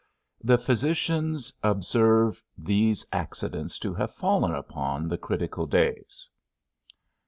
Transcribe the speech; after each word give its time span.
_The 0.43 0.59
physicians 0.59 1.53
observe 1.61 2.43
these 2.57 3.05
accidents 3.11 3.77
to 3.77 3.93
have 3.93 4.11
fallen 4.11 4.51
upon 4.55 5.09
the 5.09 5.17
critical 5.19 5.67
days. 5.67 6.27